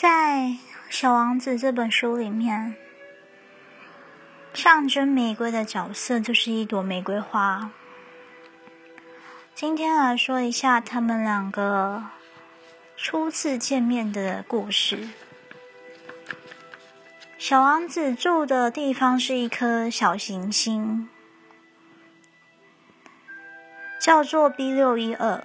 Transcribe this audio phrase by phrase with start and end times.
[0.00, 0.10] 在
[0.88, 2.76] 《小王子》这本书里面，
[4.54, 7.72] 象征玫瑰的角色就是一朵玫瑰花。
[9.56, 12.04] 今天来说一下他们两个
[12.96, 15.08] 初次见面的故事。
[17.36, 21.08] 小王子住的地方是一颗小行星，
[24.00, 25.42] 叫做 B 六一二，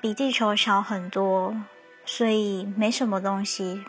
[0.00, 1.54] 比地球小很多。
[2.14, 3.82] 所以没什么东西。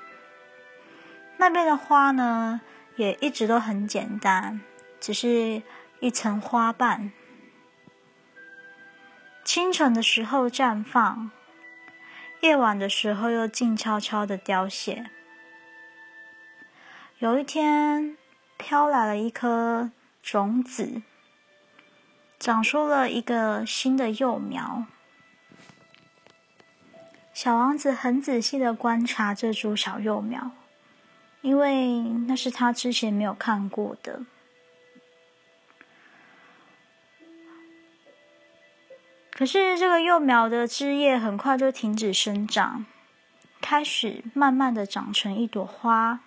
[1.35, 2.61] 那边的花呢，
[2.95, 4.61] 也一直都很简单，
[4.97, 5.61] 只是
[5.99, 7.11] 一层花瓣。
[9.43, 11.31] 清晨的时候绽放，
[12.39, 15.09] 夜晚的时候又静悄悄的凋谢。
[17.19, 18.17] 有一天，
[18.55, 21.01] 飘来了一颗种子，
[22.39, 24.85] 长出了一个新的幼苗。
[27.33, 30.51] 小王子很仔细的观察这株小幼苗，
[31.41, 34.21] 因为那是他之前没有看过的。
[39.31, 42.85] 可是这个幼苗的枝叶很快就停止生长，
[43.59, 46.19] 开始慢慢的长成一朵花。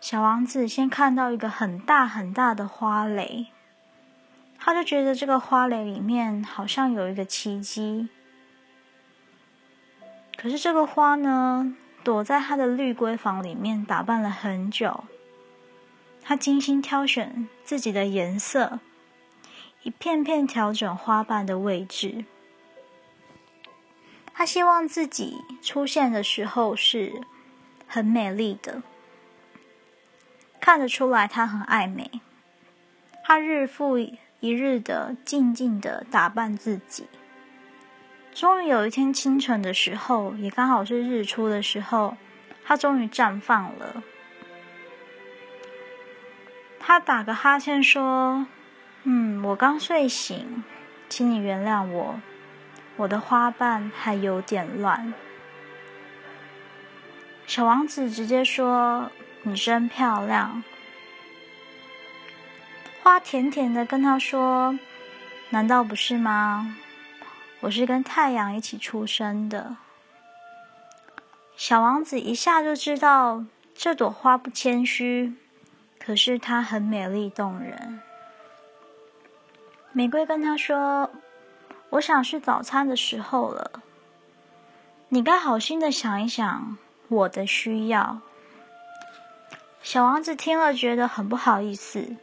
[0.00, 3.48] 小王子先看到一个很大很大的花蕾，
[4.58, 8.08] 他就觉得这个花蕾里面好像有一个奇迹。
[10.42, 15.04] 可是这个花呢，躲在它的绿闺房里面打扮了很久。
[16.20, 18.80] 他精心挑选自己的颜色，
[19.84, 22.24] 一片片调整花瓣的位置。
[24.34, 27.22] 他希望自己出现的时候是
[27.86, 28.82] 很美丽的，
[30.60, 32.10] 看得出来他很爱美。
[33.22, 37.06] 他日复一日的静静的打扮自己。
[38.34, 42.16] 终于有一天清晨的时候，也刚好是日出的时候，
[42.64, 44.02] 它终于绽放了。
[46.80, 48.46] 他打个哈欠说
[49.04, 50.64] ：“嗯，我刚睡醒，
[51.08, 52.20] 请你原谅我，
[52.96, 55.14] 我的花瓣还有点乱。”
[57.46, 59.12] 小王子直接说
[59.44, 60.64] ：“你真漂亮。”
[63.02, 64.78] 花甜甜的跟他说
[65.50, 66.76] ：“难道不是吗？”
[67.62, 69.76] 我是跟太阳一起出生的，
[71.56, 75.32] 小王子一下就知道这朵花不谦虚，
[76.00, 78.00] 可是它很美丽动人。
[79.92, 81.08] 玫瑰跟他说
[81.90, 83.70] ：“我想是早餐的时候了，
[85.08, 88.20] 你该好心的想一想我的需要。”
[89.82, 92.16] 小王子听了觉得很不好意思，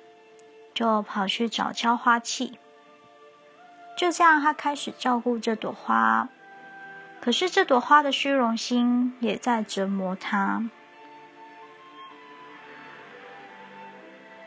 [0.74, 2.60] 就跑去找浇花器。
[4.00, 6.30] 就这样，他开始照顾这朵花。
[7.20, 10.70] 可是，这朵花的虚荣心也在折磨他。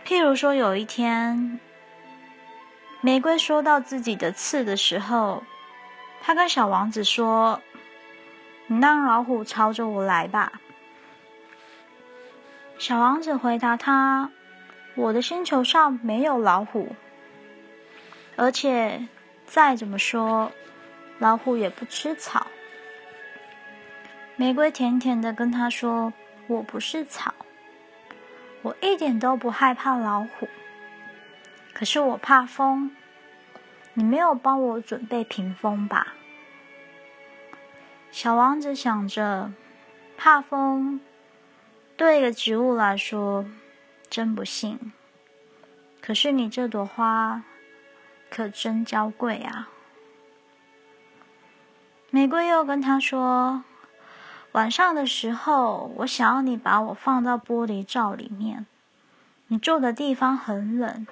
[0.06, 1.60] 譬如说，有一天，
[3.02, 5.42] 玫瑰说到自己的刺的时候，
[6.22, 7.60] 他跟小王子说
[8.68, 10.62] ：“你让老虎朝着我来吧。”
[12.80, 14.30] 小王子回答他
[14.96, 16.96] ：“我的星球上没有老虎，
[18.36, 19.06] 而且……”
[19.52, 20.50] 再怎么说，
[21.18, 22.46] 老虎也不吃草。
[24.34, 26.10] 玫瑰甜甜的跟他说
[26.48, 27.34] ：“我不是草，
[28.62, 30.48] 我一点都不害怕老虎。
[31.74, 32.96] 可是我怕风，
[33.92, 36.14] 你没有帮我准备屏风吧？”
[38.10, 39.52] 小王子想着，
[40.16, 40.98] 怕风
[41.98, 43.44] 对一个植物来说
[44.08, 44.92] 真不幸。
[46.00, 47.42] 可是你这朵花。
[48.34, 49.68] 可真娇贵啊！
[52.08, 53.62] 玫瑰又跟他说
[54.52, 58.64] ：“晚上的时候，我想要你把我放到玻璃罩里面。
[59.48, 61.06] 你住的地方很冷，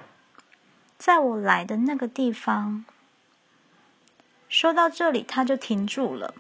[0.97, 2.87] 在我来的那个地方。”
[4.49, 6.33] 说到这里，他就停住了，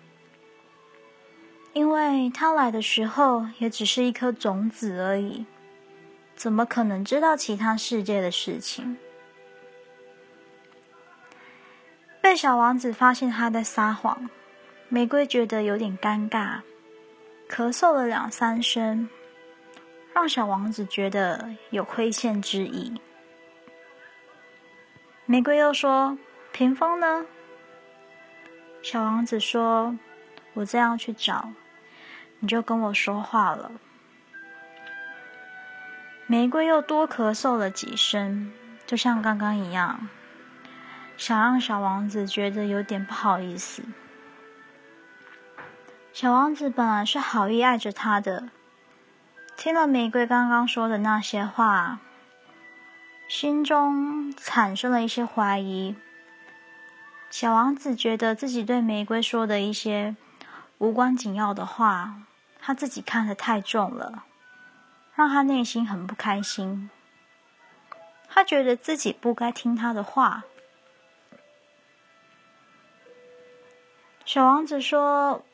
[1.74, 5.44] 因为他来的时候也只是一颗种子而已，
[6.34, 8.96] 怎么可能知道其他世界的事情？
[12.30, 14.30] 被小王子发现他在撒谎，
[14.88, 16.60] 玫瑰觉得有点尴尬，
[17.48, 19.08] 咳嗽了两三声，
[20.14, 22.94] 让小王子觉得有亏欠之意。
[25.26, 26.16] 玫瑰又说
[26.54, 27.26] ：“屏风呢？”
[28.80, 29.98] 小王子说
[30.54, 31.50] ：“我这样去找，
[32.38, 33.72] 你就跟我说话了。”
[36.28, 38.52] 玫瑰又多咳嗽了几声，
[38.86, 40.08] 就像刚刚一样。
[41.20, 43.84] 想让小王子觉得有点不好意思。
[46.14, 48.48] 小王子本来是好意爱着他的，
[49.54, 51.98] 听了玫瑰刚刚说的那些话，
[53.28, 55.94] 心中产生了一些怀疑。
[57.28, 60.16] 小王子觉得自己对玫瑰说的一些
[60.78, 62.14] 无关紧要的话，
[62.58, 64.24] 他自己看得太重了，
[65.14, 66.88] 让他内心很不开心。
[68.26, 70.44] 他觉得自己不该听他的话。
[74.32, 75.44] 小王子说：“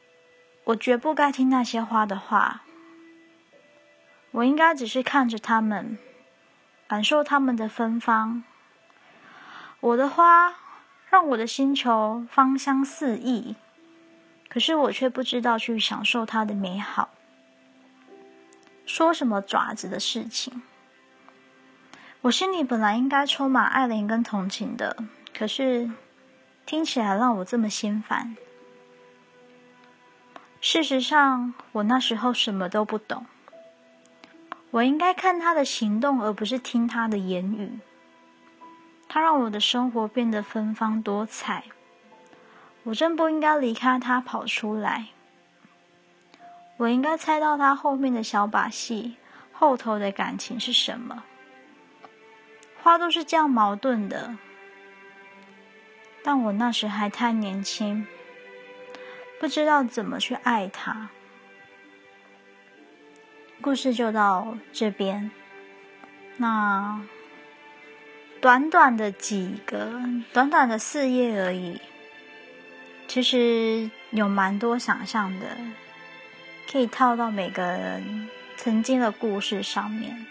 [0.65, 2.61] 我绝不该听那些花的话，
[4.33, 5.97] 我应该只是看着它们，
[6.87, 8.45] 感受它们的芬芳。
[9.81, 10.57] 我的花。”
[11.09, 13.57] 让我的星球芳香四溢，
[14.51, 17.09] 可是我却不知道去享受它的美好。
[18.85, 20.61] 说什么爪子的事情？
[22.21, 24.95] 我心里本来应该充满爱怜跟同情的，
[25.35, 25.91] 可是
[26.67, 28.37] 听起来让我这么心烦。
[30.69, 33.25] 事实上，我那时候什么都不懂。
[34.73, 37.79] 我应该看他的行动，而不是听他的言语。
[39.09, 41.63] 他让我的生活变得芬芳多彩，
[42.83, 45.07] 我真不应该离开他跑出来。
[46.79, 49.15] 我应该猜到他后面的小把戏，
[49.53, 51.23] 后头的感情是什么。
[52.83, 54.37] 话都是这样矛盾的，
[56.25, 58.05] 但我那时还太年轻，
[59.41, 61.11] 不知道怎么去爱他。
[63.61, 65.31] 故事就到这边，
[66.37, 67.03] 那。
[68.39, 69.99] 短短的几个，
[70.33, 71.81] 短短的四页而已，
[73.09, 75.57] 其实有蛮多想象的，
[76.71, 80.27] 可以套到每个人曾经的故事上面。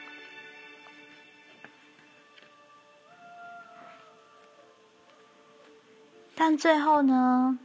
[6.35, 7.57] 但最后呢，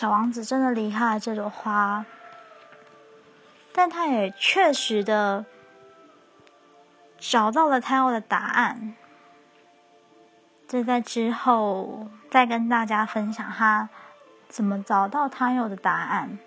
[0.00, 2.06] 小王子真的离开了这朵花，
[3.70, 5.44] 但他也确实的
[7.18, 8.94] 找到了他要的答案。
[10.66, 13.90] 这在之后再跟大家分享他
[14.48, 16.38] 怎么找到他要的答案。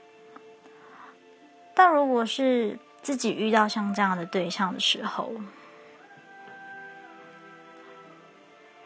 [1.75, 5.31] 但如果是自己遇到像这样的对象的时候，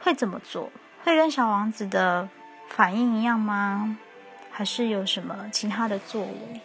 [0.02, 0.70] 会怎么做？
[1.06, 2.28] 会跟小王子的
[2.68, 3.98] 反应一样吗？
[4.58, 6.64] 还是有什么其他的作为？